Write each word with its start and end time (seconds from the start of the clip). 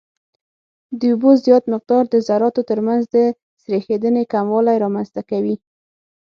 د 0.99 1.01
اوبو 1.13 1.31
زیات 1.43 1.63
مقدار 1.73 2.03
د 2.09 2.15
ذراتو 2.27 2.61
ترمنځ 2.69 3.03
د 3.15 3.17
سریښېدنې 3.61 4.23
کموالی 4.33 4.75
رامنځته 4.83 5.21
کوي 5.29 5.55